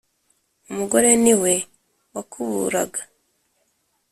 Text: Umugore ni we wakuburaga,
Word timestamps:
Umugore 0.71 1.09
ni 1.23 1.33
we 1.41 1.53
wakuburaga, 2.13 3.01